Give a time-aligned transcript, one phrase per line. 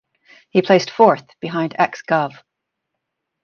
[0.49, 2.31] He placed fourth behind ex-Gov.